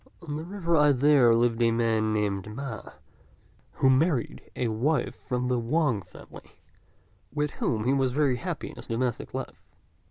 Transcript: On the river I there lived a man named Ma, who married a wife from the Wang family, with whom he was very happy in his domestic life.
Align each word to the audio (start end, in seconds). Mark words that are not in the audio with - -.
On 0.23 0.35
the 0.35 0.43
river 0.43 0.75
I 0.75 0.93
there 0.93 1.35
lived 1.35 1.61
a 1.61 1.69
man 1.69 2.11
named 2.11 2.47
Ma, 2.55 2.81
who 3.73 3.87
married 3.87 4.41
a 4.55 4.69
wife 4.69 5.15
from 5.27 5.47
the 5.47 5.59
Wang 5.59 6.01
family, 6.01 6.59
with 7.31 7.51
whom 7.51 7.83
he 7.83 7.93
was 7.93 8.11
very 8.11 8.37
happy 8.37 8.69
in 8.71 8.77
his 8.77 8.87
domestic 8.87 9.35
life. 9.35 9.61